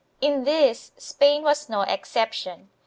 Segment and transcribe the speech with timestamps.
[0.19, 2.71] In this, Spain was no exception.